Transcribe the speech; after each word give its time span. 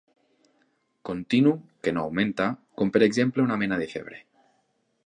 Continu, 1.09 1.53
que 1.83 1.93
no 1.99 2.07
augmenta, 2.07 2.49
com 2.81 2.95
per 2.97 3.07
exemple 3.11 3.47
una 3.51 3.61
mena 3.65 3.83
de 3.85 3.91
febre. 3.97 4.25